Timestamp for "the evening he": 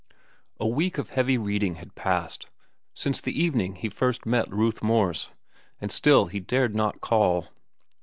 3.21-3.87